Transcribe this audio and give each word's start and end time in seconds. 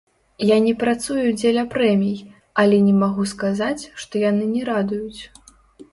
Я 0.51 0.55
не 0.67 0.71
працую 0.83 1.25
дзеля 1.41 1.65
прэмій, 1.75 2.17
але 2.63 2.81
не 2.89 2.95
магу 3.03 3.23
сказаць, 3.35 3.79
што 4.05 4.13
яны 4.29 4.43
не 4.55 4.61
радуюць. 4.75 5.21